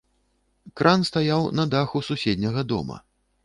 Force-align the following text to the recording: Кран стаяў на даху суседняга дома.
Кран 0.81 1.05
стаяў 1.11 1.47
на 1.59 1.67
даху 1.77 2.05
суседняга 2.09 2.69
дома. 2.75 3.03